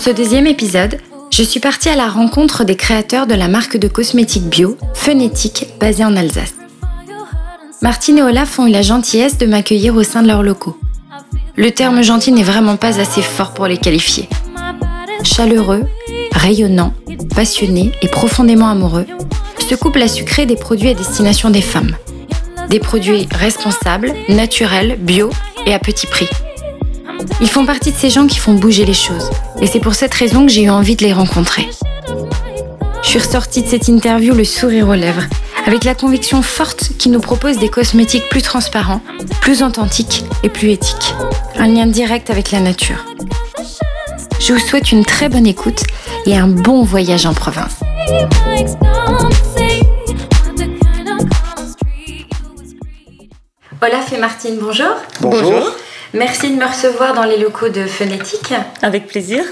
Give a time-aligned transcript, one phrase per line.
[0.00, 0.96] ce deuxième épisode,
[1.30, 5.66] je suis partie à la rencontre des créateurs de la marque de cosmétiques bio, Phonétique,
[5.78, 6.54] basée en Alsace.
[7.82, 10.78] Martine et Olaf ont eu la gentillesse de m'accueillir au sein de leurs locaux.
[11.54, 14.26] Le terme gentil n'est vraiment pas assez fort pour les qualifier.
[15.22, 15.84] Chaleureux,
[16.32, 16.94] rayonnant,
[17.34, 19.06] passionné et profondément amoureux,
[19.68, 21.94] ce couple a su créer des produits à destination des femmes.
[22.70, 25.28] Des produits responsables, naturels, bio
[25.66, 26.28] et à petit prix.
[27.40, 29.30] Ils font partie de ces gens qui font bouger les choses.
[29.60, 31.68] Et c'est pour cette raison que j'ai eu envie de les rencontrer.
[33.02, 35.24] Je suis ressortie de cette interview le sourire aux lèvres,
[35.66, 39.00] avec la conviction forte qu'ils nous proposent des cosmétiques plus transparents,
[39.40, 41.14] plus authentiques et plus éthiques.
[41.56, 43.04] Un lien direct avec la nature.
[44.38, 45.82] Je vous souhaite une très bonne écoute
[46.26, 47.80] et un bon voyage en province.
[53.82, 54.94] Olaf et Martine, bonjour.
[55.20, 55.70] Bonjour.
[56.12, 58.52] Merci de me recevoir dans les locaux de Phonétique.
[58.82, 59.44] Avec plaisir.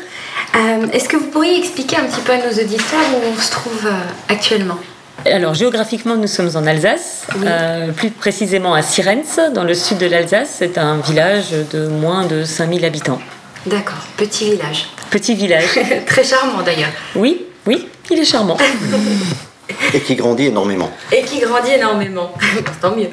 [0.57, 3.51] Euh, Est-ce que vous pourriez expliquer un petit peu à nos auditeurs où on se
[3.51, 3.93] trouve euh,
[4.29, 4.79] actuellement?
[5.27, 7.43] Alors géographiquement, nous sommes en Alsace, Oui.
[7.47, 10.57] euh, plus précisément à Sirens, dans le sud de l'Alsace.
[10.59, 13.21] C'est un village de moins de 5000 habitants.
[13.67, 14.89] D'accord, petit village.
[15.11, 15.79] Petit village.
[16.07, 16.91] Très charmant d'ailleurs.
[17.15, 18.57] Oui, oui, il est charmant.
[19.95, 20.91] Et qui grandit énormément.
[21.13, 22.33] Et qui grandit énormément.
[22.83, 23.11] Tant mieux.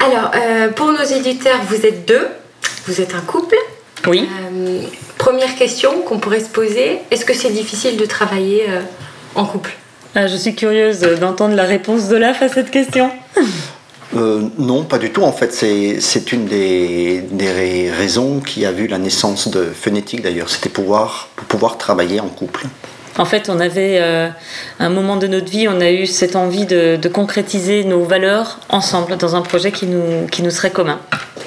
[0.00, 2.26] Alors, euh, pour nos éditeurs, vous êtes deux.
[2.86, 3.56] Vous êtes un couple.
[4.06, 4.28] Oui.
[4.28, 4.82] Euh,
[5.18, 8.80] première question qu'on pourrait se poser est-ce que c'est difficile de travailler euh,
[9.34, 9.72] en couple?
[10.14, 13.10] Ah, je suis curieuse d'entendre la réponse de l'AF à cette question.
[14.14, 15.22] Euh, non, pas du tout.
[15.22, 20.20] En fait, c'est c'est une des, des raisons qui a vu la naissance de Phonétique
[20.22, 20.50] d'ailleurs.
[20.50, 22.66] C'était pouvoir, pour pouvoir travailler en couple.
[23.18, 24.28] En fait, on avait, euh,
[24.78, 28.04] à un moment de notre vie, on a eu cette envie de, de concrétiser nos
[28.04, 30.98] valeurs ensemble dans un projet qui nous, qui nous serait commun.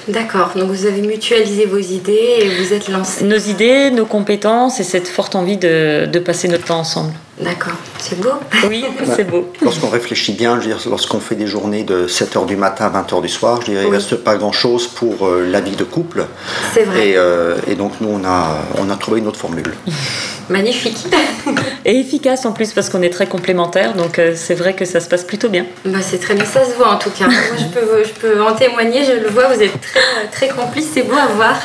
[0.08, 3.25] D'accord, donc vous avez mutualisé vos idées et vous êtes lancés.
[3.25, 7.14] Nos idées, nos compétences et cette forte envie de, de passer notre temps ensemble.
[7.39, 8.32] D'accord, c'est beau.
[8.70, 9.52] Oui, c'est beau.
[9.61, 13.02] Lorsqu'on réfléchit bien, je veux dire, lorsqu'on fait des journées de 7h du matin à
[13.02, 15.83] 20h du soir, je dirais, il ne reste pas grand-chose pour euh, la vie de
[15.83, 16.26] couple.
[16.73, 17.10] C'est vrai.
[17.10, 19.73] Et, euh, et donc, nous, on a, on a trouvé une autre formule.
[20.49, 21.08] Magnifique.
[21.86, 24.99] Et efficace en plus parce qu'on est très complémentaires, donc euh, c'est vrai que ça
[24.99, 25.65] se passe plutôt bien.
[25.86, 27.27] Bah, c'est très bien, ça se voit en tout cas.
[27.27, 30.89] Moi, je peux, je peux en témoigner, je le vois, vous êtes très, très complices,
[30.93, 31.55] c'est beau à voir.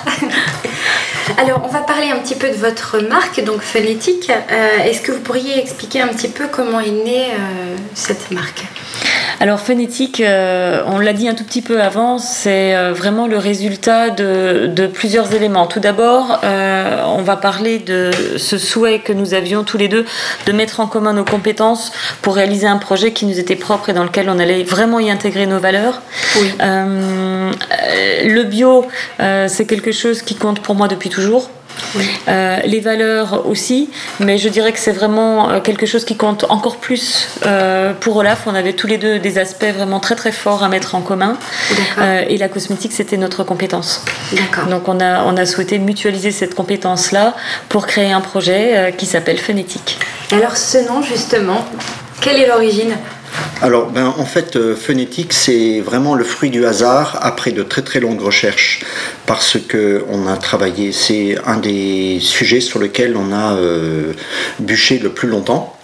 [1.36, 4.30] Alors, on va parler un petit peu de votre marque, donc Phonétique.
[4.30, 8.64] Euh, Est-ce que vous pourriez expliquer un petit peu comment est née euh, cette marque?
[9.42, 13.38] Alors Phonétique, euh, on l'a dit un tout petit peu avant, c'est euh, vraiment le
[13.38, 15.66] résultat de, de plusieurs éléments.
[15.66, 20.04] Tout d'abord, euh, on va parler de ce souhait que nous avions tous les deux
[20.44, 21.90] de mettre en commun nos compétences
[22.20, 25.10] pour réaliser un projet qui nous était propre et dans lequel on allait vraiment y
[25.10, 26.02] intégrer nos valeurs.
[26.38, 26.52] Oui.
[26.60, 28.86] Le bio,
[29.18, 31.48] c'est quelque chose qui compte pour moi depuis toujours.
[31.94, 32.04] Oui.
[32.28, 36.44] Euh, les valeurs aussi, mais je dirais que c'est vraiment euh, quelque chose qui compte
[36.48, 38.42] encore plus euh, pour Olaf.
[38.46, 41.36] On avait tous les deux des aspects vraiment très très forts à mettre en commun.
[41.98, 44.04] Euh, et la cosmétique, c'était notre compétence.
[44.68, 47.34] Donc on a, on a souhaité mutualiser cette compétence-là
[47.68, 49.98] pour créer un projet qui s'appelle Phonétique.
[50.32, 51.64] Et alors, ce nom, justement,
[52.20, 52.94] quelle est l'origine?
[53.62, 57.82] Alors, ben, en fait, euh, Phonétique, c'est vraiment le fruit du hasard après de très
[57.82, 58.84] très longues recherches,
[59.26, 64.12] parce que on a travaillé, c'est un des sujets sur lesquels on a euh,
[64.60, 65.76] bûché le plus longtemps.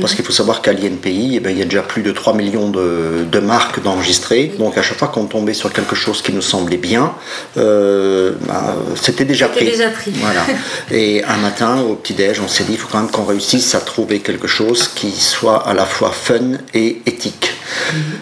[0.00, 2.34] Parce qu'il faut savoir qu'à l'INPI, eh ben, il y a déjà plus de 3
[2.34, 4.52] millions de, de marques d'enregistrées.
[4.58, 7.12] Donc à chaque fois qu'on tombait sur quelque chose qui nous semblait bien,
[7.56, 9.70] euh, bah, c'était déjà C'était pris.
[9.76, 10.10] déjà pris.
[10.16, 10.44] Voilà.
[10.90, 13.80] Et un matin, au petit-déj, on s'est dit, il faut quand même qu'on réussisse à
[13.80, 17.52] trouver quelque chose qui soit à la fois fun et éthique.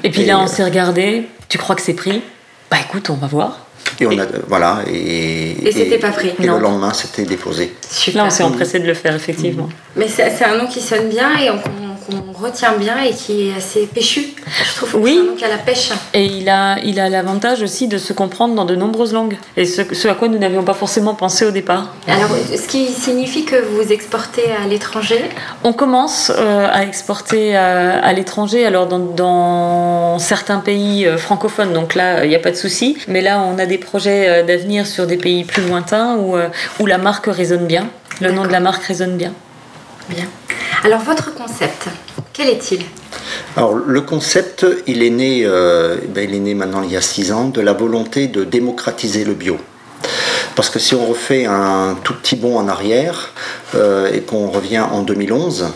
[0.05, 1.29] Et puis Et, là, on euh, s'est regardé.
[1.49, 2.23] Tu crois que c'est pris?
[2.71, 3.67] Bah écoute, on va voir.
[4.01, 6.33] Et on a, voilà, et, Et c'était pas pris.
[6.43, 6.57] Et Non.
[6.57, 7.73] le lendemain, c'était déposé.
[7.91, 8.23] Super.
[8.23, 9.69] Là, on s'est empressé de le faire, effectivement.
[9.97, 13.55] Mais c'est un nom qui sonne bien et qu'on qu'on retient bien et qui est
[13.55, 14.35] assez péchu.
[14.65, 15.21] Je trouve Oui.
[15.45, 15.91] a la pêche.
[16.15, 19.37] Et il a il a l'avantage aussi de se comprendre dans de nombreuses langues.
[19.57, 21.95] Et ce, ce à quoi nous n'avions pas forcément pensé au départ.
[22.07, 25.21] Alors, ce qui signifie que vous exportez à l'étranger
[25.65, 31.73] On commence euh, à exporter à, à l'étranger, alors dans, dans certains pays euh, francophones,
[31.73, 32.97] donc là, il n'y a pas de souci.
[33.09, 36.49] Mais là, on a des projets euh, d'avenir sur des pays plus lointains où, euh,
[36.81, 37.89] où la marque résonne bien.
[38.21, 39.33] Le nom de la marque résonne bien.
[40.09, 40.27] Bien.
[40.85, 41.89] Alors, votre concept,
[42.33, 42.83] quel est-il?
[43.57, 47.01] Alors, le concept, il est né, euh, ben, il est né maintenant il y a
[47.01, 49.59] six ans, de la volonté de démocratiser le bio.
[50.57, 53.33] Parce que si on refait un tout petit bond en arrière
[53.75, 55.69] euh, et qu'on revient en 2011,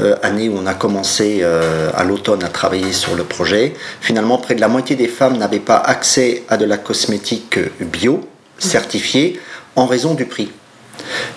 [0.00, 4.54] euh, année où on a commencé à l'automne à travailler sur le projet, finalement près
[4.54, 8.26] de la moitié des femmes n'avaient pas accès à de la cosmétique bio
[8.58, 9.40] certifiée
[9.74, 10.50] en raison du prix.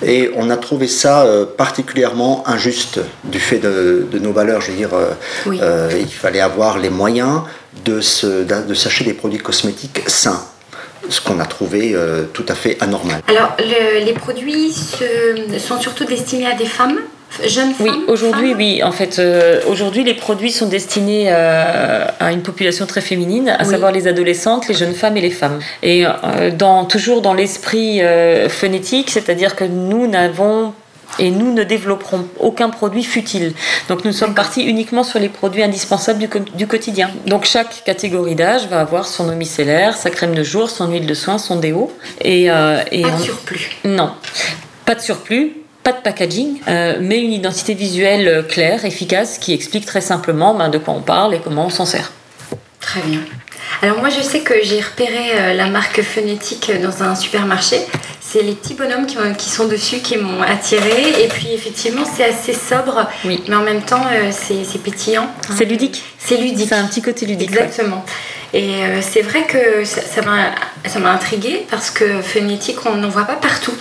[0.06, 1.26] Et on a trouvé ça
[1.58, 4.62] particulièrement injuste du fait de, nos valeurs.
[4.62, 4.92] Je veux dire,
[5.46, 7.42] il fallait avoir les moyens
[7.86, 10.44] de s'acheter des produits cosmétiques sains
[11.10, 13.22] ce qu'on a trouvé euh, tout à fait anormal.
[13.28, 17.00] Alors, les produits sont surtout destinés à des femmes
[17.80, 18.84] Oui, aujourd'hui, oui.
[18.84, 23.64] En fait, euh, aujourd'hui, les produits sont destinés euh, à une population très féminine, à
[23.64, 25.60] savoir les adolescentes, les jeunes femmes et les femmes.
[25.84, 26.06] Et
[26.58, 28.02] dans, toujours dans l'esprit
[28.50, 30.74] phonétique, c'est-à-dire que nous n'avons
[31.18, 33.54] et nous ne développerons aucun produit futile.
[33.88, 36.20] Donc nous sommes partis uniquement sur les produits indispensables
[36.56, 37.10] du, quotidien.
[37.26, 41.08] Donc chaque catégorie d'âge va avoir son eau micellaire, sa crème de jour, son huile
[41.08, 41.92] de soin, son déo.
[42.22, 43.72] Et, euh, et pas de surplus.
[43.84, 44.12] Non,
[44.86, 45.54] pas de surplus.
[45.84, 50.70] Pas de packaging, euh, mais une identité visuelle claire, efficace, qui explique très simplement ben,
[50.70, 52.12] de quoi on parle et comment on s'en sert.
[52.80, 53.22] Très bien.
[53.82, 57.78] Alors moi je sais que j'ai repéré euh, la marque phonétique dans un supermarché
[58.32, 61.24] c'est les petits bonhommes qui, sont dessus qui m'ont attiré.
[61.24, 65.28] Et puis effectivement, c'est assez sobre, mais en même temps, euh, c'est pétillant.
[65.58, 66.04] C'est ludique.
[66.20, 66.68] C'est ludique.
[66.70, 67.50] C'est un petit côté ludique.
[67.50, 68.06] Exactement.
[68.54, 70.22] Et euh, c'est vrai que ça
[71.00, 73.74] m'a intrigué parce que phonétique, on n'en voit pas partout.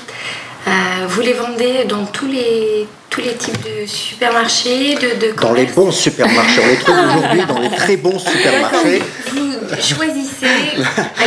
[0.68, 5.66] Euh, vous les vendez dans tous les, tous les types de supermarchés, de, Dans les
[5.66, 6.60] bons supermarchés.
[6.64, 9.02] On les trouve aujourd'hui dans les très bons supermarchés.
[9.32, 10.46] Vous choisissez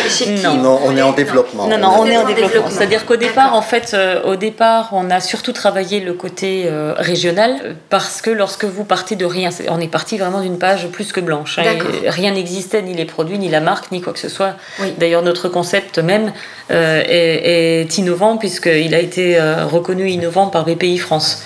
[0.09, 1.67] chez qui Non, on est en développement.
[1.67, 2.69] Non, non, on, est en développement.
[2.69, 6.93] C'est-à-dire qu'au départ, en fait, euh, au départ, on a surtout travaillé le côté euh,
[6.97, 11.11] régional parce que lorsque vous partez de rien, on est parti vraiment d'une page plus
[11.11, 11.59] que blanche.
[11.59, 11.77] Hein,
[12.07, 14.55] rien n'existait, ni les produits, ni la marque, ni quoi que ce soit.
[14.97, 16.31] D'ailleurs, notre concept même
[16.69, 19.39] est, est innovant puisqu'il a été
[19.69, 21.43] reconnu innovant par BPI France.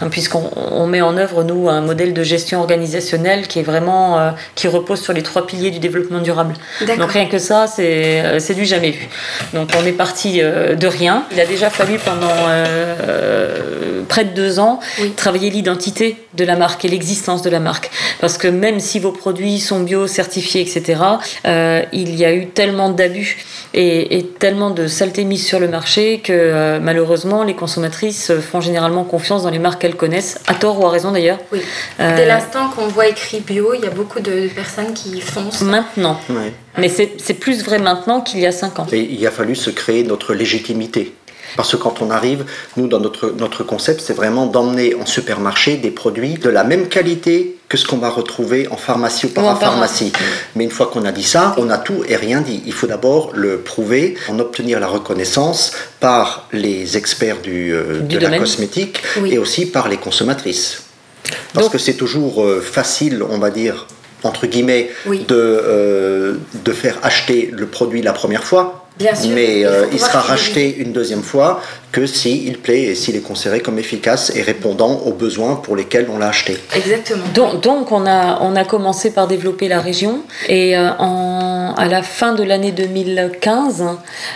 [0.00, 4.30] Hein, puisqu'on met en œuvre, nous, un modèle de gestion organisationnelle qui est vraiment, euh,
[4.54, 6.54] qui repose sur les trois piliers du développement durable.
[6.98, 9.08] Donc rien que ça, c'est euh, du jamais vu.
[9.52, 11.24] Donc on est parti euh, de rien.
[11.32, 12.28] Il a déjà fallu pendant
[14.08, 14.80] près de deux ans
[15.16, 17.90] travailler l'identité de la marque et l'existence de la marque.
[18.20, 21.02] Parce que même si vos produits sont bio, certifiés, etc.,
[21.92, 26.20] il y a eu tellement d'abus et, et, tellement de saleté mise sur le marché
[26.20, 30.86] que malheureusement les consommatrices font généralement confiance dans les marques qu'elles connaissent, à tort ou
[30.86, 31.38] à raison d'ailleurs.
[31.52, 31.60] Oui.
[32.00, 35.62] Euh, Dès l'instant qu'on voit écrit bio, il y a beaucoup de personnes qui foncent.
[35.62, 36.20] Maintenant.
[36.76, 38.86] Mais c'est plus vrai maintenant qu'il y a 5 ans.
[38.92, 41.14] Et il a fallu se créer notre légitimité.
[41.56, 42.44] Parce que quand on arrive,
[42.76, 46.88] nous, dans notre, notre concept, c'est vraiment d'emmener en supermarché des produits de la même
[46.88, 50.12] qualité que ce qu'on va retrouver en pharmacie ou parapharmacie.
[50.56, 52.62] Mais une fois qu'on a dit ça, on a tout et rien dit.
[52.66, 58.18] Il faut d'abord le prouver, en obtenir la reconnaissance par les experts du, euh, de
[58.18, 60.84] la cosmétique et aussi par les consommatrices.
[61.52, 63.86] Parce que c'est toujours euh, facile, on va dire,
[64.22, 66.34] entre guillemets, de, euh,
[66.64, 68.87] de faire acheter le produit la première fois.
[69.30, 71.60] Mais il sera racheté une deuxième fois
[71.92, 76.06] que s'il plaît et s'il est considéré comme efficace et répondant aux besoins pour lesquels
[76.12, 76.58] on l'a acheté.
[76.76, 77.24] Exactement.
[77.34, 81.86] Donc, donc, on, a, on a commencé par développer la région et euh, en, à
[81.86, 83.84] la fin de l'année 2015,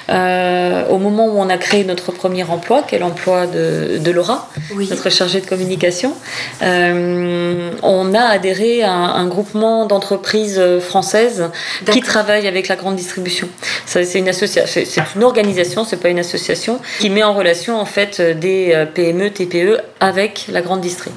[0.08, 4.10] euh, au moment où on a créé notre premier emploi, qui est l'emploi de, de,
[4.10, 6.14] Laura, notre chargée de communication,
[6.62, 11.44] euh, on a adhéré à un, groupement d'entreprises françaises
[11.90, 13.48] qui travaillent avec la grande distribution.
[13.86, 17.84] C'est une association, c'est une organisation, c'est pas une association, qui met en relation en
[17.84, 21.12] fait euh, des euh, PME, TPE avec la grande distrie.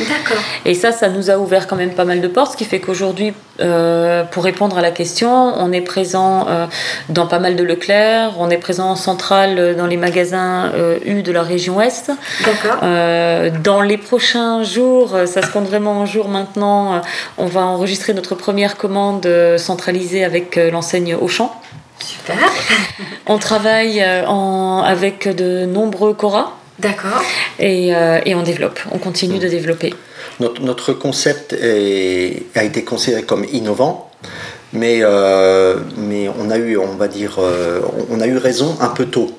[0.00, 0.36] D'accord.
[0.66, 2.78] Et ça, ça nous a ouvert quand même pas mal de portes, ce qui fait
[2.78, 6.46] qu'aujourd'hui, euh, pour répondre à la question, on est présent
[7.08, 10.70] dans pas mal de Leclerc, on est présent en centrale dans les magasins
[11.06, 12.12] U de la région Ouest.
[12.44, 12.82] D'accord.
[13.62, 17.00] dans les prochains jours, ça se compte vraiment en jours maintenant,
[17.38, 21.50] on va enregistrer notre première commande centralisée avec l'enseigne Auchan.
[22.00, 22.36] Super.
[23.26, 26.56] On travaille euh, en, avec de nombreux Cora.
[26.78, 27.22] D'accord.
[27.58, 29.92] Et, euh, et, on développe, on continue de développer.
[30.38, 34.12] Notre, notre concept a été considéré comme innovant,
[34.72, 37.40] mais, euh, mais on a eu, on va dire,
[38.10, 39.36] on a eu raison un peu tôt.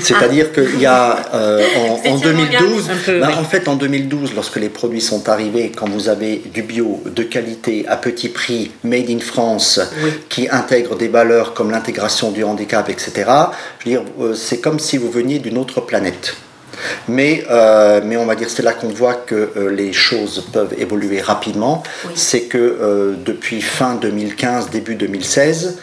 [0.00, 1.64] C'est-à-dire qu'il y a euh,
[2.06, 6.42] en, 2012, bah, en fait en 2012, lorsque les produits sont arrivés, quand vous avez
[6.52, 9.80] du bio de qualité à petit prix, made in France,
[10.28, 13.12] qui intègre des valeurs comme l'intégration du handicap, etc.
[13.80, 16.36] Je veux dire, euh, c'est comme si vous veniez d'une autre planète.
[17.08, 21.22] Mais, euh, mais on va dire c'est là qu'on voit que les choses peuvent évoluer
[21.22, 21.82] rapidement.
[22.14, 25.78] C'est que depuis fin 2015, début 2016,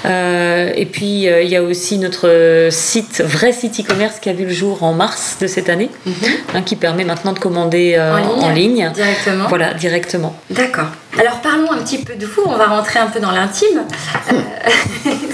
[0.05, 4.33] Euh, et puis euh, il y a aussi notre site, vrai site e-commerce qui a
[4.33, 6.13] vu le jour en mars de cette année, mhm.
[6.55, 9.47] hein, qui permet maintenant de commander en, ligne, Directement.
[9.47, 10.35] Voilà, directement.
[10.49, 10.87] D'accord.
[11.19, 13.83] Alors parlons un petit peu de vous, on va rentrer un peu dans l'intime,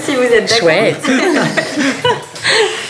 [0.04, 0.58] si vous êtes d'accord.
[0.58, 1.06] Chouette.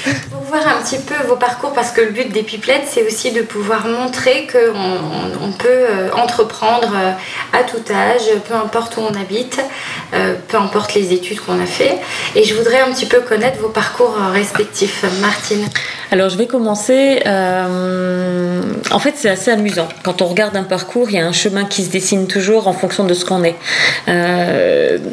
[0.48, 3.42] voir un petit peu vos parcours parce que le but des pipelettes, c'est aussi de
[3.42, 7.12] pouvoir montrer qu'on on, peut euh, entreprendre euh,
[7.58, 9.60] à tout âge, peu importe où on habite,
[10.14, 11.98] euh, peu importe les études qu'on a fait.
[12.34, 15.04] Et je voudrais un petit peu connaître vos parcours respectifs.
[15.20, 15.66] Martine
[16.10, 17.22] Alors, je vais commencer.
[17.26, 19.88] en fait, c'est assez amusant.
[20.02, 22.72] Quand on regarde un parcours, il y a un chemin qui se dessine toujours en
[22.72, 23.56] fonction de ce qu'on est.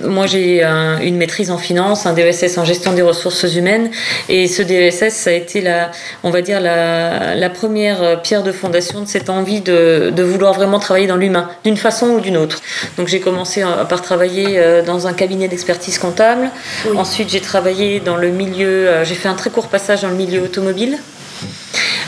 [0.03, 3.89] moi, j'ai une maîtrise en finance, un DESS en gestion des ressources humaines.
[4.29, 5.89] Et ce DESS, ça a été la,
[6.23, 11.07] on va dire la, première pierre de fondation de cette envie de, vouloir vraiment travailler
[11.07, 12.61] dans l'humain, d'une façon ou d'une autre.
[12.97, 16.51] Donc j'ai commencé euh, par travailler euh, dans un cabinet d'expertise comptable.
[16.95, 20.15] Ensuite j'ai travaillé dans le milieu, euh, j'ai fait un très court passage dans le
[20.15, 20.99] milieu automobile.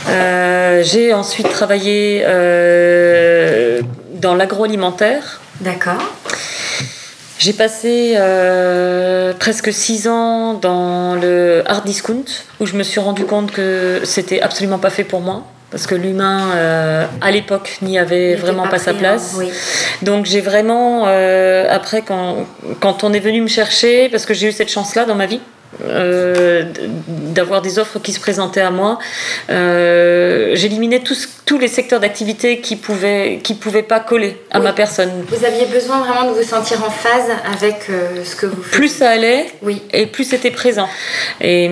[0.06, 2.22] j'ai ensuite travaillé
[4.14, 5.40] dans l'agroalimentaire.
[5.60, 6.04] D'accord.
[7.38, 12.24] J'ai passé euh, presque six ans dans le hard discount
[12.58, 15.94] où je me suis rendu compte que c'était absolument pas fait pour moi parce que
[15.94, 19.38] l'humain euh, à l'époque n'y avait vraiment pas, sa place.
[20.02, 22.46] Donc j'ai vraiment euh, après quand
[22.80, 25.26] quand on est venu me chercher parce que j'ai eu cette chance là dans ma
[25.26, 25.40] vie
[25.82, 26.64] euh,
[27.06, 28.98] d'avoir des offres qui se présentaient à moi.
[29.50, 35.10] Euh, J'éliminais tous, les secteurs d'activité qui pouvaient, qui pouvaient pas coller à ma personne.
[35.28, 38.72] Vous aviez besoin vraiment de vous sentir en phase avec euh, ce que vous faites.
[38.72, 39.82] Plus ça allait, oui.
[39.92, 40.88] et plus c'était présent.
[41.40, 41.70] Et,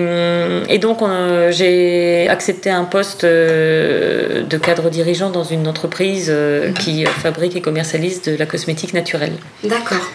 [0.69, 0.99] et donc
[1.49, 6.73] j'ai accepté un poste de cadre dirigeant dans une entreprise mhm.
[6.73, 9.33] qui fabrique et commercialise de la cosmétique naturelle.
[9.63, 10.05] D'accord.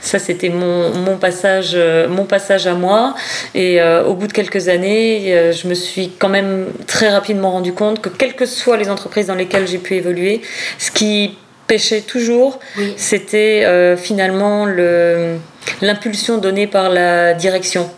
[0.00, 3.14] Ça, c'était mon, mon, passage, euh, mon passage à moi.
[3.54, 7.52] Et euh, au bout de quelques années, euh, je me suis quand même très rapidement
[7.52, 10.42] rendu compte que, quelles que soient les entreprises dans lesquelles j'ai pu évoluer,
[10.78, 12.60] ce qui pêchait toujours,
[12.96, 14.66] c'était finalement
[15.80, 17.88] l'impulsion donnée par la direction.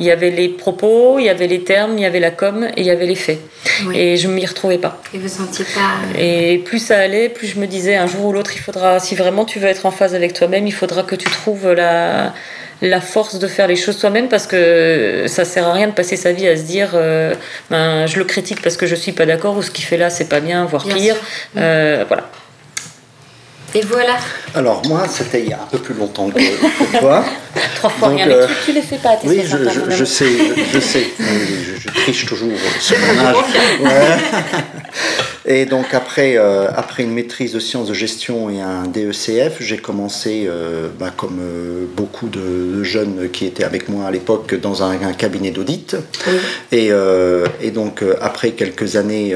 [0.00, 2.68] Il y avait les propos, il y avait les termes, il y avait la com
[2.76, 3.40] et il y avait les faits.
[3.94, 5.00] Et je ne m'y retrouvais pas.
[5.14, 6.18] Et vous sentiez pas.
[6.18, 9.00] Euh, et plus ça allait, plus je me disais un jour ou l'autre, il faudra,
[9.00, 12.34] si vraiment tu veux être en phase avec toi-même, il faudra que tu trouves la,
[12.82, 16.16] la force de faire les choses toi-même parce que ça sert à rien de passer
[16.16, 17.34] sa vie à se dire euh,
[17.70, 20.10] ben, je le critique parce que je suis pas d'accord ou ce qu'il fait là
[20.10, 21.16] c'est pas bien, voire pire.
[21.56, 22.30] Euh, voilà.
[23.76, 24.16] Et voilà.
[24.54, 27.22] Alors moi, c'était il y a un peu plus longtemps que, toi.
[27.74, 29.58] Trois fois rien, mais euh, tu, ne les fais pas tes Oui, je,
[29.90, 30.30] je, sais,
[30.72, 31.06] je, sais.
[31.18, 33.36] Je, triche toujours sur mon âge.
[35.46, 39.78] Et donc après, euh, après une maîtrise de sciences de gestion et un DECF, j'ai
[39.78, 41.40] commencé, euh, bah, comme
[41.96, 45.96] beaucoup de, jeunes qui étaient avec moi à l'époque, dans un, cabinet d'audit.
[46.72, 46.90] Et,
[47.60, 49.34] et, donc après quelques années,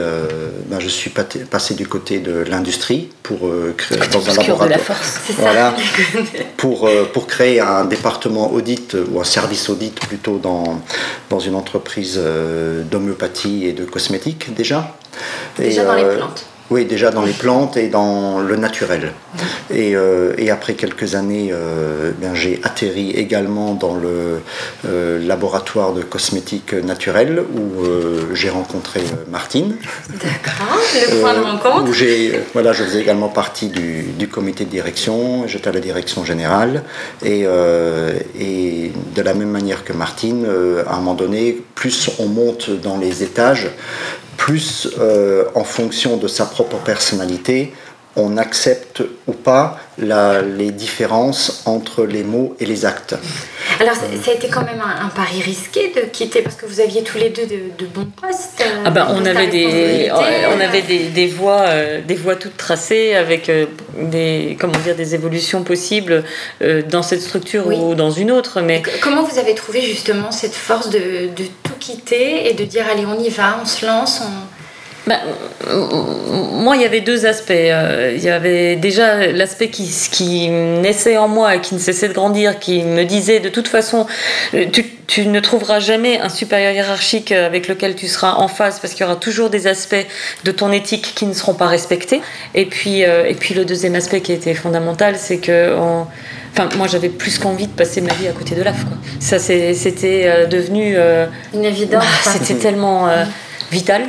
[0.68, 4.20] bah, je suis passé du côté de l'industrie pour créer dans
[5.38, 5.74] voilà,
[6.56, 10.80] pour, euh, pour créer un département audit ou un service audit plutôt dans,
[11.28, 14.96] dans une entreprise euh, d'homéopathie et de cosmétiques déjà.
[15.58, 16.46] Déjà dans les euh, plantes.
[16.70, 19.12] Oui, déjà dans les plantes et dans le naturel.
[19.74, 24.40] Et, euh, et après quelques années, euh, j'ai atterri également dans le
[24.86, 27.84] euh, laboratoire de cosmétiques naturels où
[28.34, 29.74] j'ai rencontré Martine.
[30.10, 31.90] D'accord, le point de rencontre.
[31.90, 36.24] Où voilà, je faisais également partie du, du comité de direction, j'étais à la direction
[36.24, 36.84] générale.
[37.24, 37.46] Et,
[38.38, 40.46] et de la même manière que Martine,
[40.86, 43.70] à un moment donné, plus on monte dans les étages,
[44.40, 47.74] plus euh, en fonction de sa propre personnalité,
[48.16, 53.16] on accepte ou pas les différences entre les mots et les actes.
[53.80, 57.02] Alors, ça a été quand même un, pari risqué de quitter, parce que vous aviez
[57.02, 58.60] tous les deux de, bons postes.
[58.60, 62.58] Euh, ah ben, on, avait des, on avait des, des voies, euh, des voies toutes
[62.58, 63.50] tracées avec
[63.96, 66.24] des, comment dire, des évolutions possibles
[66.60, 68.60] dans cette structure ou dans une autre.
[68.60, 68.82] Mais...
[69.00, 73.06] Comment vous avez trouvé justement cette force de, de, tout quitter et de dire allez,
[73.06, 74.59] on y va, on se lance on...
[75.06, 75.20] bah,
[75.66, 77.50] Moi, il y avait deux aspects.
[77.50, 82.08] Euh, il y avait déjà l'aspect qui, qui naissait en moi et qui ne cessait
[82.08, 84.06] de grandir, qui me disait de toute façon,
[84.54, 88.78] euh, tu, tu ne trouveras jamais un supérieur hiérarchique avec lequel tu seras en phase
[88.80, 90.06] parce qu'il y aura toujours des aspects
[90.44, 92.20] de ton éthique qui ne seront pas respectés.
[92.54, 95.74] Et puis, euh, et puis le deuxième aspect qui était fondamental, c'est que...
[96.52, 98.84] Enfin, moi, j'avais plus qu'envie de passer ma vie à côté de l'AF.
[99.20, 100.96] Ça, c'était devenu...
[101.54, 102.02] Une évidence.
[102.02, 103.08] Bah, c'était tellement
[103.70, 104.02] vital.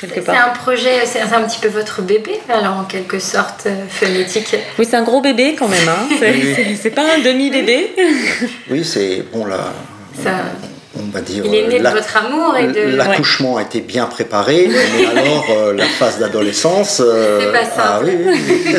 [0.00, 4.54] C'est un projet, c'est un petit peu votre bébé, alors en quelque sorte, euh, phonétique.
[4.78, 6.08] Oui, c'est un gros bébé quand même, hein.
[6.80, 7.94] c'est pas un demi-bébé.
[8.70, 9.72] Oui, c'est bon là.
[11.00, 12.96] On va dire, il est né de votre amour et de...
[12.96, 17.00] L'accouchement a été bien préparé, mais alors euh, la phase d'adolescence...
[17.04, 18.00] Euh, c'est pas ça.
[18.00, 18.74] Ah, oui, oui.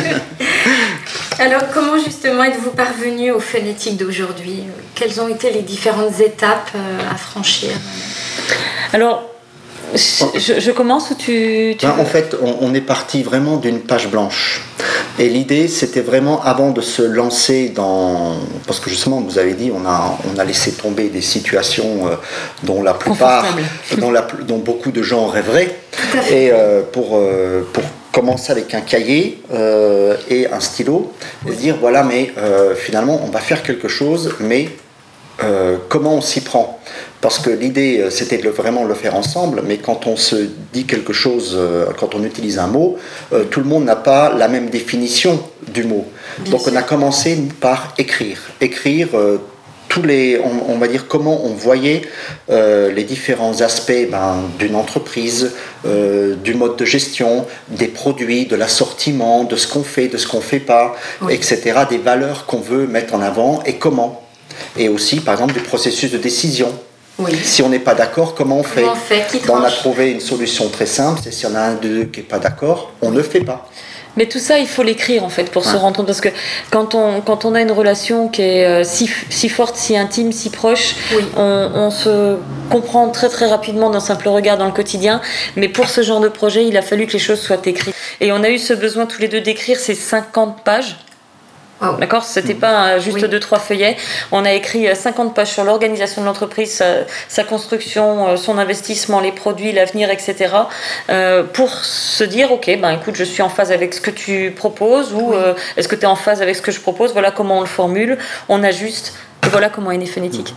[1.40, 4.64] alors comment justement êtes-vous parvenu au phonétique d'aujourd'hui?
[4.96, 6.72] Quelles ont été les différentes étapes
[7.10, 7.72] à franchir?
[8.92, 9.30] Alors,
[9.96, 11.76] je, commence ou tu...
[11.82, 14.62] Ben, en fait, on, est parti vraiment d'une page blanche.
[15.18, 18.36] Et l'idée, c'était vraiment avant de se lancer dans...
[18.68, 22.16] Parce que justement, vous avez dit, on a, on a laissé tomber des situations euh,
[22.64, 23.46] dont la plupart,
[23.98, 25.76] dont, la, dont beaucoup de gens rêveraient.
[26.32, 29.42] Et euh, pour, euh, pour commencer avec un cahier
[30.30, 31.14] et un stylo,
[31.48, 32.34] et se dire, voilà, mais
[32.76, 34.70] finalement, on va faire quelque chose, mais
[35.90, 36.80] comment on s'y prend?
[37.22, 40.36] Parce que l'idée, euh, c'était de vraiment le faire ensemble, mais quand on se
[40.74, 42.98] dit quelque chose, euh, quand on utilise un mot,
[43.34, 46.06] euh, tout le monde n'a pas la même définition du mot.
[46.50, 48.40] Donc on a commencé par écrire.
[48.62, 49.10] Écrire
[49.90, 52.04] tous les, on, va dire comment on voyait
[52.48, 55.52] les différents aspects ben, d'une entreprise,
[55.84, 60.38] du mode de gestion, des produits, de l'assortiment, de ce qu'on fait, de ce qu'on
[60.38, 60.96] ne fait pas,
[61.30, 64.29] etc., des valeurs qu'on veut mettre en avant et comment.
[64.78, 66.74] Et aussi, par exemple, des processus de décision.
[67.44, 68.86] Si on n'est pas d'accord, comment on fait,
[69.50, 72.26] On a trouvé une solution très simple, c'est si on a un d'eux qui n'est
[72.26, 73.68] pas d'accord, on ne fait pas.
[74.18, 76.08] Mais tout ça, il faut l'écrire en fait pour se rendre compte.
[76.08, 76.30] Parce que
[76.72, 80.32] quand on, quand on a une relation qui est euh, si, si forte, si intime,
[80.32, 80.96] si proche,
[81.38, 82.38] on, on, se
[82.70, 85.22] comprend très très rapidement d'un simple regard dans le quotidien.
[85.56, 87.96] Mais pour ce genre de projet, il a fallu que les choses soient écrites.
[88.20, 90.98] Et on a eu ce besoin tous les deux d'écrire ces 50 pages
[92.00, 93.96] D'accord C'était pas juste deux, trois feuillets.
[94.32, 96.84] On a écrit 50 euh, pages sur l'organisation de l'entreprise,
[97.28, 100.54] sa, construction, euh, son investissement, les produits, l'avenir, etc.
[101.10, 104.52] Euh, pour se dire, OK, ben écoute, je suis en phase avec ce que tu
[104.56, 105.34] proposes ou
[105.78, 107.14] est-ce que tu es en phase avec ce que je propose?
[107.14, 108.18] Voilà comment on le formule.
[108.50, 109.14] On ajuste.
[109.46, 110.54] Et voilà comment est né phonétique.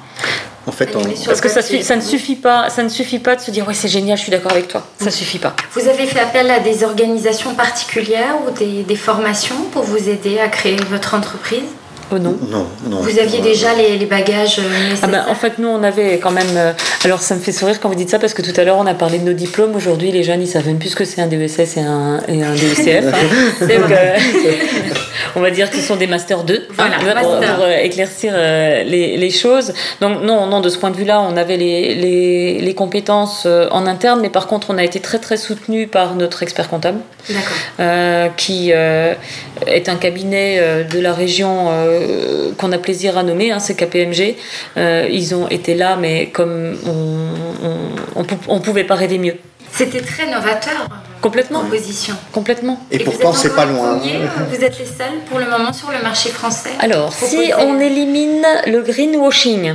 [0.66, 0.90] En fait,
[1.26, 3.74] Parce que ça, ça, ne suffit pas, ça ne suffit pas de se dire ouais
[3.74, 4.86] c'est génial, je suis d'accord avec toi.
[4.98, 5.54] Ça ne suffit pas.
[5.72, 10.38] Vous avez fait appel à des organisations particulières ou des, des formations pour vous aider
[10.38, 11.64] à créer votre entreprise?
[12.14, 12.36] Oh non.
[12.50, 13.00] non.
[13.00, 16.30] Vous aviez déjà les, les bagages nécessaires ah ben, En fait, nous, on avait quand
[16.30, 16.56] même.
[16.56, 16.72] Euh,
[17.04, 18.86] alors, ça me fait sourire quand vous dites ça parce que tout à l'heure, on
[18.86, 19.74] a parlé de nos diplômes.
[19.74, 22.42] Aujourd'hui, les jeunes, ils savent même plus ce que c'est un DESS et un, et
[22.42, 23.14] un DECF.
[23.14, 23.66] Hein.
[25.36, 29.30] on va dire ce sont des Master 2 voilà, pour, euh, éclaircir euh, les, les,
[29.30, 29.72] choses.
[30.00, 33.86] Donc, non, non, de ce point de vue-là, on avait les, les, les, compétences en
[33.86, 37.00] interne, mais par contre, on a été très, très soutenu par notre expert comptable,
[38.36, 41.70] qui est un cabinet de la région
[42.02, 44.36] euh, qu'on a plaisir à nommer, hein, c'est KPMG.
[44.76, 46.76] Euh, ils ont été là, mais comme
[48.14, 49.36] on ne pouvait pas rêver mieux.
[49.72, 50.88] C'était très novateur.
[51.22, 51.60] Complètement.
[51.60, 52.14] Composition.
[52.32, 52.80] Complètement.
[52.90, 53.98] Et, pourtant, c'est pas loin.
[53.98, 56.70] vous êtes les seuls pour le moment sur le marché français.
[56.80, 59.74] Alors, si on élimine le greenwashing,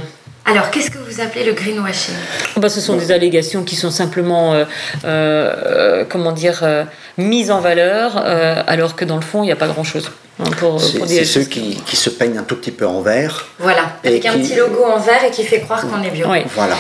[0.50, 2.16] alors, qu'est-ce que vous appelez le greenwashing?
[2.56, 4.64] Bah, Ce sont des allégations qui sont simplement, euh,
[5.04, 6.86] euh, comment dire, euh,
[7.18, 10.10] mises en valeur, alors que dans le fond, il n'y a pas grand-chose.
[10.40, 10.46] Hein,
[11.02, 13.48] c'est ceux qui, qui, se peignent un tout petit peu en vert.
[13.58, 16.28] Voilà, avec un petit logo en vert et qui fait croire qu'on est bio.
[16.56, 16.76] Voilà.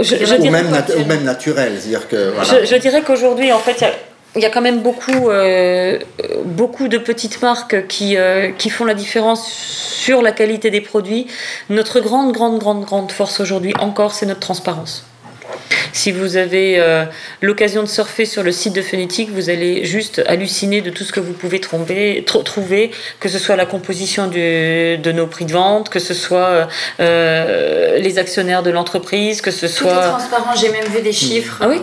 [0.00, 1.72] Je, je ou, même ou, même naturel.
[1.78, 3.92] -dire que, je, je, dirais qu'aujourd'hui, en fait, il y a
[4.40, 5.98] quand même beaucoup, euh,
[6.44, 11.26] beaucoup de petites marques qui, euh, qui font la différence sur la qualité des produits.
[11.68, 15.04] Notre grande, grande, grande, grande force aujourd'hui encore, c'est notre transparence.
[15.92, 17.04] Si vous avez euh,
[17.42, 21.12] l'occasion de surfer sur le site de Phonétique, vous allez juste halluciner de tout ce
[21.12, 22.90] que vous pouvez trouver, trouver
[23.20, 26.68] que ce soit la composition de nos prix de vente, que ce soit
[27.00, 29.92] euh, les actionnaires de l'entreprise, que ce soit...
[29.92, 31.58] Tout est transparent, j'ai même vu des chiffres.
[31.60, 31.82] Ah oui?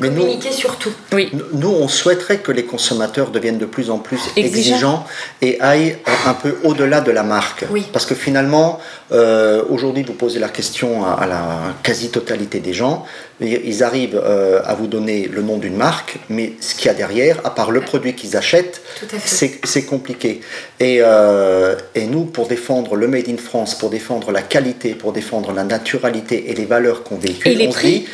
[0.00, 0.92] Mais communiquer surtout.
[1.12, 1.30] Oui.
[1.52, 5.04] Nous, on souhaiterait que les consommateurs deviennent de plus en plus exigeants,
[5.42, 7.64] et aillent un peu au-delà de la marque.
[7.70, 7.86] Oui.
[7.92, 8.80] Parce que finalement,
[9.12, 13.04] euh, aujourd'hui, vous posez la question à la quasi-totalité des gens
[13.40, 16.94] ils arrivent euh, à vous donner le nom d'une marque, mais ce qu'il y a
[16.94, 18.80] derrière, à part le produit qu'ils achètent,
[19.24, 20.40] c'est compliqué.
[20.78, 25.12] Et, euh, et, nous, pour défendre le Made in France, pour défendre la qualité, pour
[25.12, 28.06] défendre la naturalité et les valeurs qu'on véhicule, on dit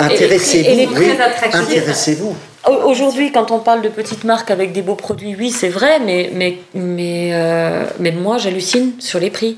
[0.00, 0.94] intéressez-vous.
[0.96, 1.06] Oui,
[1.52, 2.36] intéressez-vous.
[2.66, 6.30] Aujourd'hui, quand on parle de petites marques avec des beaux produits, oui, c'est vrai, mais,
[6.34, 9.56] mais, mais, euh, mais moi, j'hallucine sur les prix.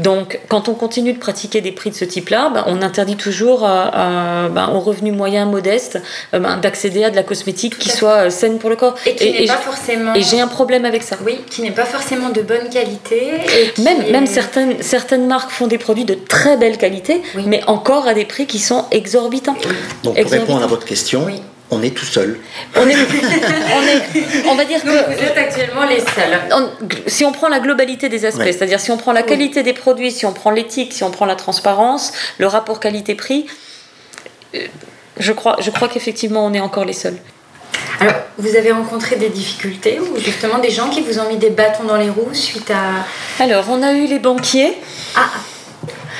[0.00, 3.60] Donc, quand on continue de pratiquer des prix de ce type-là, ben, on interdit toujours
[3.60, 6.00] ben, aux revenus moyens modestes
[6.34, 8.96] euh, ben, d'accéder à de la cosmétique qui soit euh, saine pour le corps.
[9.06, 10.14] Et qui n'est pas forcément.
[10.14, 11.16] Et j'ai un problème avec ça.
[11.24, 13.30] Oui, qui n'est pas forcément de bonne qualité.
[13.78, 18.14] même, même certaines, certaines marques font des produits de très belle qualité, mais encore à
[18.14, 19.56] des prix qui sont exorbitants.
[20.02, 21.26] Donc, pour répondre à votre question,
[21.70, 22.38] on est tout seul.
[22.76, 22.94] On, est,
[24.48, 26.72] on, va dire que vous êtes actuellement les seuls.
[27.06, 30.10] si on prend la globalité des aspects, c'est-à-dire si on prend la qualité des produits,
[30.10, 33.46] si on prend l'éthique, si on prend la transparence, le rapport qualité-prix,
[34.54, 34.66] euh,
[35.18, 37.18] je crois, je crois qu'effectivement on est encore les seuls.
[38.00, 41.50] Alors, vous avez rencontré des difficultés ou justement des gens qui vous ont mis des
[41.50, 43.04] bâtons dans les roues suite à...
[43.42, 44.74] Alors, on a eu les banquiers.
[45.14, 45.28] Ah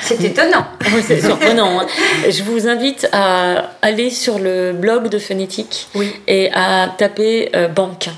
[0.01, 0.65] c'est étonnant.
[1.05, 1.81] c'est surprenant.
[1.81, 1.85] Hein.
[2.29, 5.87] Je vous invite à aller sur le blog de Phonétique
[6.27, 8.09] et à taper euh, banque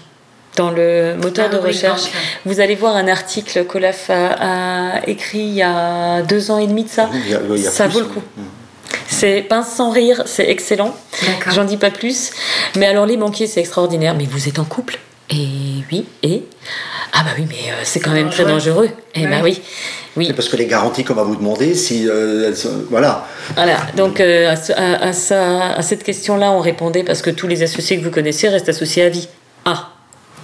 [0.56, 2.12] dans le moteur ah de recherche.
[2.46, 6.84] vous allez voir un article qu'Olaf a, écrit il y a deux ans et demi
[6.84, 7.10] de ça.
[7.58, 8.22] ça vaut le coup.
[8.39, 8.43] Hein.
[9.08, 10.96] C'est pince sans rire, c'est excellent.
[11.52, 12.32] J'en dis pas plus.
[12.76, 14.15] Mais alors les banquiers, c'est extraordinaire.
[14.15, 15.00] Mais vous êtes en couple?
[15.30, 15.48] Et
[15.92, 16.44] oui, et?
[17.14, 18.90] Ah bah oui, mais euh, c'est quand même très dangereux.
[19.16, 19.62] Eh bah oui.
[20.16, 20.28] Oui.
[20.28, 22.54] C'est parce que les garanties qu'on va vous demander, si euh,
[22.90, 23.26] voilà.
[23.56, 23.78] Voilà.
[23.96, 28.12] Donc euh, à, à, cette question-là, on répondait parce que tous les associés que vous
[28.12, 29.28] connaissez restent associés à vie.
[29.66, 29.90] Ah,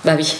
[0.05, 0.37] bah oui.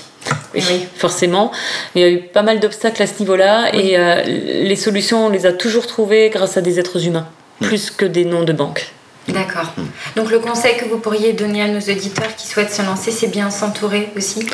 [0.56, 1.52] Oui, forcément.
[1.95, 5.30] Il y a eu pas mal d'obstacles à ce niveau-là et euh, les solutions, on
[5.30, 7.28] les a toujours trouvées grâce à des êtres humains,
[7.62, 8.91] plus que des noms de banques.
[9.33, 9.73] D'accord.
[10.15, 13.27] Donc le conseil que vous pourriez donner à nos auditeurs qui souhaitent se lancer, c'est
[13.27, 14.45] bien s'entourer aussi?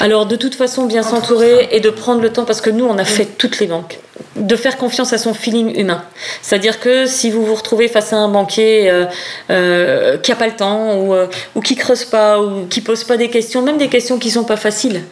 [0.00, 2.98] Alors de toute façon, bien s'entourer et de prendre le temps, parce que nous, on
[2.98, 3.98] a fait toutes les banques
[4.36, 6.02] de faire confiance à son feeling humain.
[6.42, 9.04] C'est-à-dire que si vous vous retrouvez face à un banquier euh,
[9.50, 13.04] euh, qui n'a pas le temps ou, euh, ou qui creuse pas ou qui pose
[13.04, 15.02] pas des questions, même des questions qui sont pas faciles,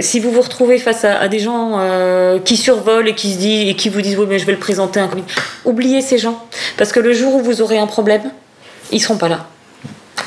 [0.00, 1.78] si vous vous retrouvez face à, des gens
[2.44, 5.08] qui survolent et qui vous disent oui mais je vais le présenter un
[5.64, 6.44] oubliez ces gens
[6.76, 8.22] parce que le jour où vous aurez un problème,
[8.92, 9.46] ils seront pas là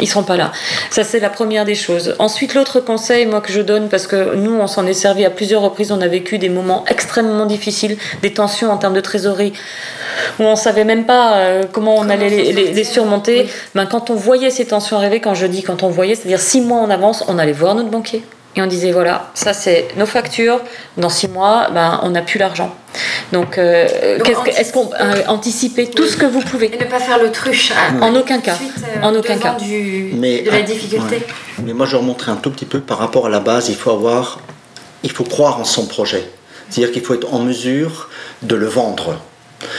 [0.02, 0.52] ils seront pas là.
[0.90, 2.16] Ça, c'est la première des choses.
[2.20, 5.30] Ensuite, l'autre conseil, moi, que je donne, parce que nous, on s'en est servi à
[5.30, 9.54] plusieurs reprises, on a vécu des moments extrêmement difficiles, des tensions en termes de trésorerie,
[10.40, 13.48] où on savait même pas euh, comment on allait les, surmonter.
[13.76, 16.62] Ben, quand on voyait ces tensions arriver, quand je dis quand on voyait, c'est-à-dire six
[16.62, 18.24] mois en avance, on allait voir notre banquier.
[18.56, 20.60] Et on disait, voilà, ça c'est nos factures,
[20.98, 22.76] dans six mois, ben, on n'a plus l'argent.
[23.32, 23.88] Donc, euh,
[24.58, 27.72] est-ce qu'on euh, anticiper tout ce que vous pouvez Et ne pas faire le truche.
[28.02, 28.58] En aucun cas.
[28.58, 29.56] Euh, en aucun cas.
[30.14, 31.22] mais, de la difficulté.
[31.64, 33.70] Mais moi, je remonterai un tout petit peu par rapport à la base.
[33.70, 34.42] Il faut avoir,
[35.04, 36.28] il faut croire en son projet.
[36.70, 38.10] C'est-à-dire qu'il faut être en mesure
[38.42, 39.18] de le vendre.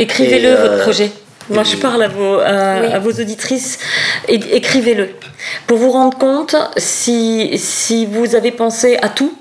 [0.00, 1.12] Écrivez-le votre projet.
[1.50, 3.78] Moi, je parle à vos, à, vos auditrices.
[4.28, 5.10] Écrivez-le.
[5.66, 9.32] Pour vous rendre compte si, si vous avez pensé à tout,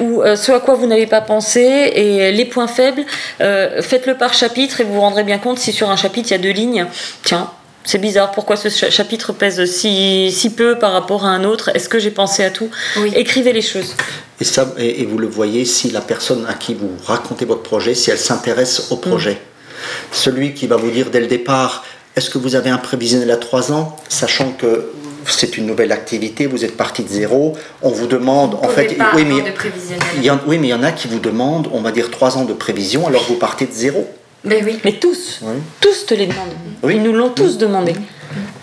[0.00, 3.04] ou euh, ce à quoi vous n'avez pas pensé et les points faibles,
[3.40, 6.32] euh, faites-le par chapitre et vous vous rendrez bien compte si sur un chapitre il
[6.32, 6.86] y a deux lignes,
[7.22, 7.50] tiens,
[7.84, 11.70] c'est bizarre, pourquoi ce chapitre pèse si, si peu par rapport à un autre?
[11.74, 12.70] Est-ce que j'ai pensé à tout?
[13.14, 13.94] Écrivez les choses.
[14.40, 17.94] Et, ça, et, vous le voyez si la personne à qui vous racontez votre projet,
[17.94, 19.40] si elle s'intéresse au projet.
[20.10, 21.84] Celui qui va vous dire dès le départ,
[22.16, 24.90] est-ce que vous avez un prévisionnel à trois ans, sachant que
[25.26, 29.24] c'est une nouvelle activité, vous êtes parti de zéro, on vous demande, en fait, oui
[29.24, 29.44] mais,
[30.16, 32.10] il y en, oui, mais il y en a qui vous demandent, on va dire
[32.10, 34.08] trois ans de prévision, alors vous partez de zéro.
[34.44, 34.78] Mais oui.
[34.84, 35.40] Mais tous,
[35.80, 36.48] tous te les demandent.
[36.90, 37.94] Ils nous l'ont tous demandé.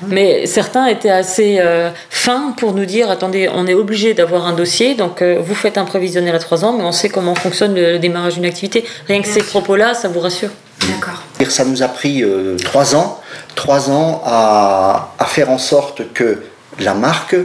[0.08, 4.54] Mais certains étaient assez euh, fins pour nous dire attendez, on est obligé d'avoir un
[4.54, 7.76] dossier, donc euh, vous faites un prévisionnel à trois ans, mais on sait comment fonctionne
[7.76, 8.84] le, démarrage d'une activité.
[9.08, 10.50] Rien que ces propos-là, ça vous rassure.
[10.88, 11.24] D'accord.
[11.50, 13.20] Ça nous a pris euh, trois ans,
[13.56, 16.44] trois ans à, à, faire en sorte que
[16.80, 17.36] la marque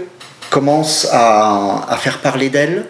[0.50, 2.84] commence à, à faire parler d'elle,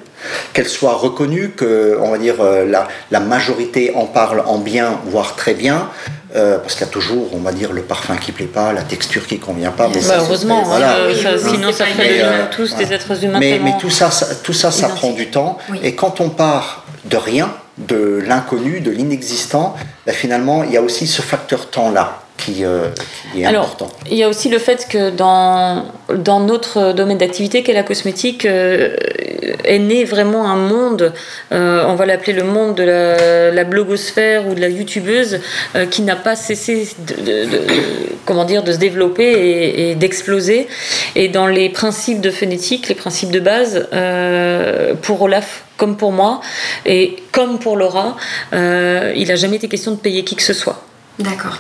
[0.52, 4.98] qu'elle soit reconnue, que on va dire euh, la, la, majorité en parle en bien,
[5.06, 5.88] voire très bien,
[6.34, 8.82] euh, parce qu'il y a toujours, on va dire, le parfum qui plaît pas, la
[8.82, 9.88] texture qui convient pas.
[9.88, 10.64] Mais bah, heureusement,
[11.38, 13.38] sinon ça ferait tous des êtres humains.
[13.38, 15.58] Mais, mais tout ça, ça, tout ça, ça prend du temps.
[15.82, 19.76] Et quand on part de rien, de l'inconnu, de l'inexistant,
[20.06, 22.20] bah, finalement, il y a aussi ce facteur temps-là.
[22.36, 22.88] Qui, euh,
[23.36, 23.88] est Alors, important.
[24.10, 28.44] Il y a aussi le fait que dans, dans notre domaine d'activité, qu'est la cosmétique,
[28.44, 28.96] euh,
[29.64, 31.12] est né vraiment un monde,
[31.52, 35.40] euh, on va l'appeler le monde de la, blogosphère ou de la youtubeuse,
[35.90, 37.46] qui n'a pas cessé de,
[38.26, 40.66] comment dire, de se développer et, et d'exploser.
[41.14, 43.88] Et dans les principes de phonétique, les principes de base,
[45.02, 46.40] pour Olaf, comme pour moi,
[46.86, 48.16] et comme pour Laura,
[48.52, 50.82] il n'a jamais été question de payer qui que ce soit.
[51.18, 51.58] D'accord.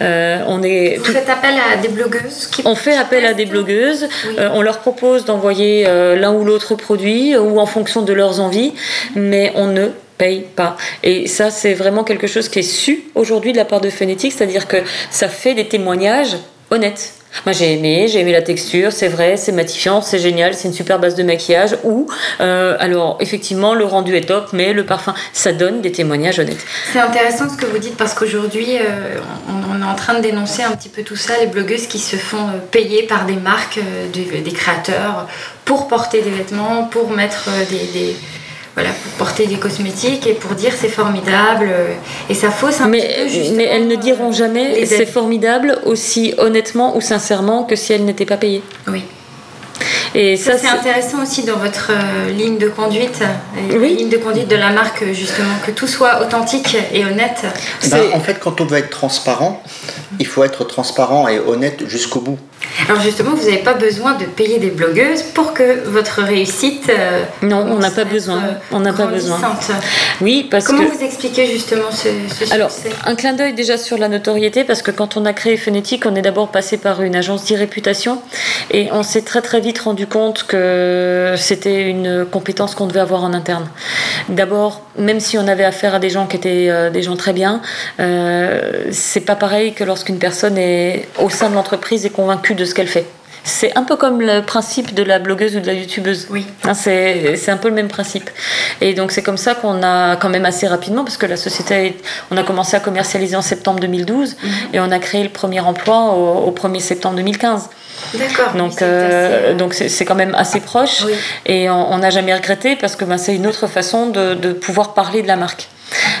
[0.00, 4.08] on est Vous faites appel à des blogueuses qui On fait appel à des blogueuses.
[4.38, 8.74] on leur propose d'envoyer l'un ou l'autre produit ou en fonction de leurs envies,
[9.14, 9.88] mais on ne
[10.18, 10.76] paye pas.
[11.02, 14.32] Et ça, c'est vraiment quelque chose qui est su aujourd'hui de la part de Phonetic,
[14.32, 14.78] c'est-à-dire que
[15.10, 16.36] ça fait des témoignages
[16.70, 17.14] honnêtes.
[17.44, 20.74] Moi j'ai aimé, j'ai aimé la texture, c'est vrai, c'est matifiant, c'est génial, c'est une
[20.74, 21.76] super base de maquillage.
[21.84, 22.08] Ou
[22.40, 26.64] euh, alors effectivement le rendu est top, mais le parfum, ça donne des témoignages honnêtes.
[26.92, 29.18] C'est intéressant ce que vous dites parce qu'aujourd'hui euh,
[29.48, 32.16] on, est en train de dénoncer un petit peu tout ça, les blogueuses qui se
[32.16, 33.80] font euh, payer par des marques,
[34.12, 35.28] des créateurs
[35.64, 38.16] pour porter des vêtements, pour mettre des
[38.74, 41.68] voilà, pour porter des cosmétiques et pour dire c'est formidable.
[41.70, 41.94] Euh,
[42.28, 43.56] et ça fausse un mais, petit peu.
[43.56, 48.26] Mais elles ne diront jamais c'est formidable aussi honnêtement ou sincèrement que si elles n'étaient
[48.26, 48.62] pas payées.
[48.88, 49.02] Oui.
[50.14, 53.96] Et ça, c'est intéressant aussi dans votre euh, ligne de conduite, euh, oui.
[53.96, 57.44] ligne de conduite de la marque justement, que tout soit authentique et honnête.
[57.90, 59.60] Ben, en fait, quand on veut être transparent,
[60.20, 62.38] il faut être transparent et honnête jusqu'au bout.
[62.88, 66.88] Alors justement, vous n'avez pas besoin de payer des blogueuses pour que votre réussite.
[66.88, 68.42] Euh, non, on n'a pas besoin.
[68.72, 69.38] On n'a pas besoin.
[70.20, 72.08] Oui, parce Comment vous expliquez justement ce,
[72.44, 72.70] ce Alors,
[73.06, 76.14] un clin d'œil déjà sur la notoriété, parce que quand on a créé Phonétique, on
[76.14, 78.20] est d'abord passé par une agence d'e-réputation
[78.70, 83.24] et on s'est très très vite rendu compte que c'était une compétence qu'on devait avoir
[83.24, 83.68] en interne.
[84.28, 87.32] D'abord, même si on avait affaire à des gens qui étaient euh, des gens très
[87.32, 87.60] bien,
[88.00, 92.64] euh, c'est pas pareil que lorsqu'une personne est au sein de l'entreprise et convaincue de
[92.64, 93.06] ce qu'elle fait.
[93.46, 96.28] C'est un peu comme le principe de la blogueuse ou de la youtubeuse.
[96.30, 96.46] Oui.
[96.64, 98.30] Hein, c'est un peu le même principe.
[98.80, 101.98] Et donc c'est comme ça qu'on a quand même assez rapidement, parce que la société,
[102.30, 104.50] on a commencé à commercialiser en septembre 2012 mhm.
[104.72, 107.68] et on a créé le premier emploi au, 1er septembre 2015.
[108.14, 108.54] D'accord.
[108.54, 111.04] Donc, euh, euh, donc c'est quand même assez proche.
[111.44, 114.94] Et on n'a jamais regretté parce que ben, c'est une autre façon de, de pouvoir
[114.94, 115.68] parler de la marque.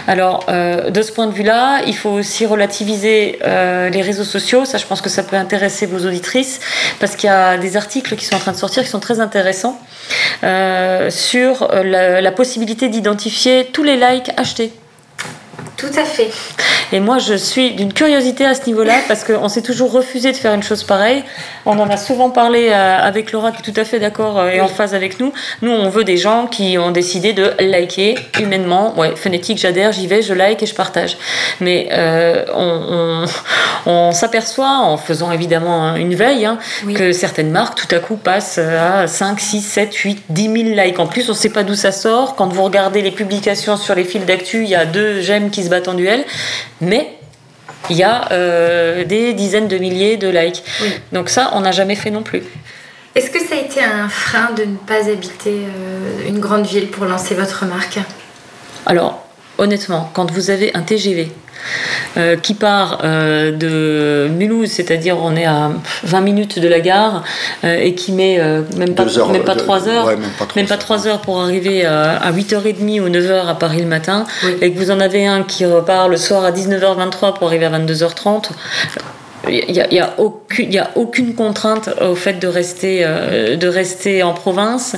[0.06, 4.64] Alors, euh, de ce point de vue-là, il faut aussi relativiser euh, les réseaux sociaux.
[4.64, 6.60] Ça, je pense que ça peut intéresser vos auditrices,
[7.00, 9.20] parce qu'il y a des articles qui sont en train de sortir qui sont très
[9.20, 9.80] intéressants
[10.42, 14.72] euh, sur la possibilité d'identifier tous les likes achetés.
[15.76, 16.30] Tout à fait.
[16.92, 20.36] Et moi, je suis d'une curiosité à ce niveau-là parce qu'on s'est toujours refusé de
[20.36, 21.24] faire une chose pareille.
[21.66, 24.50] On en a souvent parlé euh, avec Laura, qui est tout à fait d'accord euh,
[24.50, 25.32] et en phase avec nous.
[25.62, 28.96] Nous, on veut des gens qui ont décidé de liker humainement.
[28.96, 31.16] Ouais, phonétique, j'adhère, j'y vais, je like et je partage.
[31.60, 33.24] Mais euh, on,
[33.86, 36.58] on, s'aperçoit, en faisant évidemment une veille, hein,
[36.94, 41.00] que certaines marques, tout à coup, passent à 5, 6, 7, 8, 10 000 likes.
[41.00, 42.36] En plus, on ne sait pas d'où ça sort.
[42.36, 45.63] Quand vous regardez les publications sur les fils d'actu, il y a deux j'aime qui
[45.64, 46.24] se battent en duel,
[46.80, 47.18] mais
[47.90, 50.62] il y a euh, des dizaines de milliers de likes.
[51.12, 52.42] Donc ça, on n'a jamais fait non plus.
[53.14, 56.88] Est-ce que ça a été un frein de ne pas habiter euh, une grande ville
[56.88, 58.00] pour lancer votre marque?
[58.86, 59.24] Alors,
[59.58, 61.30] honnêtement, quand vous avez un TGV
[62.16, 65.72] euh, qui part euh, de Mulhouse, c'est-à-dire on est à
[66.04, 67.24] 20 minutes de la gare,
[67.64, 68.38] euh, et qui met
[68.76, 70.06] même, pas, même pas 3 heures,
[70.56, 74.26] même pas 3, heures pour arriver à 8h30 ou 9h à Paris le matin,
[74.60, 77.78] et que vous en avez un qui repart le soir à 19h23 pour arriver à
[77.78, 78.50] 22h30
[79.46, 83.68] il n'y a, y a, aucune, y a aucune contrainte au fait de rester, de
[83.68, 84.96] rester en province.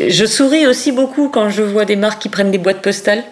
[0.00, 3.22] Je souris aussi beaucoup quand je vois des marques qui prennent des boîtes postales.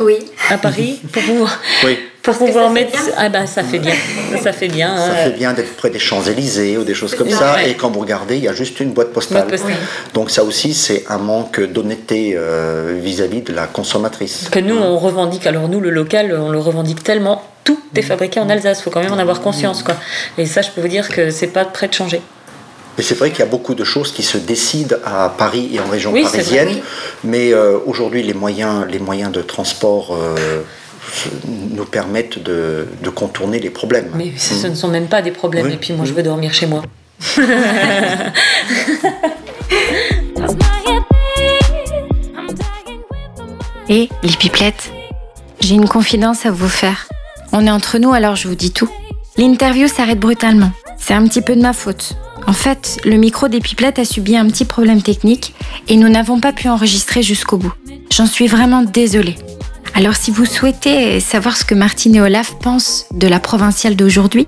[0.00, 0.18] Oui.
[0.50, 1.98] À Paris pour pouvoir, oui.
[2.22, 2.98] pour pouvoir mettre.
[3.16, 3.94] Ah ben ça fait bien.
[4.42, 4.96] Ça fait bien.
[4.96, 7.64] Ça fait bien d'être près des Champs-Élysées ou des choses comme ça.
[7.64, 9.46] Et quand vous regardez, il y a juste une boîte postale.
[10.14, 14.48] Donc ça aussi, c'est un manque d'honnêteté euh, vis-à-vis de la consommatrice.
[14.50, 15.46] Que nous, on revendique.
[15.46, 17.42] Alors nous, le local, on le revendique tellement.
[17.64, 18.80] Tout est fabriqué en Alsace.
[18.80, 19.82] Il faut quand même en avoir conscience.
[19.82, 19.96] Quoi.
[20.38, 22.22] Et ça, je peux vous dire que c'est pas prêt de changer.
[22.98, 25.78] Mais c'est vrai qu'il y a beaucoup de choses qui se décident à Paris et
[25.78, 26.80] en région parisienne.
[27.22, 30.64] Mais euh, aujourd'hui, les moyens, les moyens de transport euh,
[31.70, 34.10] nous permettent de, contourner les problèmes.
[34.14, 35.70] Mais ce, ne sont même pas des problèmes.
[35.70, 36.82] Et puis moi, je veux dormir chez moi.
[43.88, 44.90] et les pipelettes,
[45.60, 47.06] j'ai une confidence à vous faire.
[47.52, 48.90] On est entre nous, alors je vous dis tout.
[49.36, 50.72] L'interview s'arrête brutalement.
[50.96, 52.16] C'est un petit peu de ma faute.
[52.48, 55.52] En fait, le micro des pipelettes a subi un petit problème technique
[55.86, 57.74] et nous n'avons pas pu enregistrer jusqu'au bout.
[58.10, 59.36] J'en suis vraiment désolée.
[59.94, 64.46] Alors si vous souhaitez savoir ce que Martine et Olaf pensent de la provinciale d'aujourd'hui,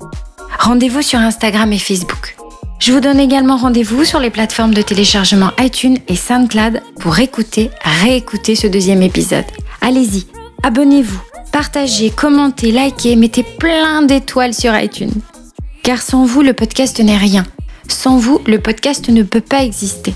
[0.58, 2.36] rendez-vous sur Instagram et Facebook.
[2.78, 7.68] Je vous donne également rendez-vous sur les plateformes de téléchargement iTunes et SoundCloud pour écouter,
[7.82, 9.44] réécouter ce deuxième épisode.
[9.82, 10.26] Allez-y,
[10.62, 11.20] abonnez-vous,
[11.52, 15.12] partagez, commentez, likez, mettez plein d'étoiles sur iTunes.
[15.82, 17.44] Car sans vous, le podcast n'est rien.
[17.90, 20.14] Sans vous, le podcast ne peut pas exister.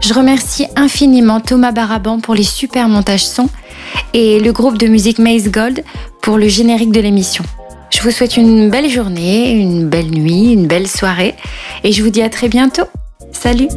[0.00, 3.48] Je remercie infiniment Thomas Baraban pour les super montages son
[4.14, 5.84] et le groupe de musique Maze Gold
[6.22, 7.44] pour le générique de l'émission.
[7.90, 11.34] Je vous souhaite une belle journée, une belle nuit, une belle soirée
[11.82, 12.84] et je vous dis à très bientôt.
[13.32, 13.68] Salut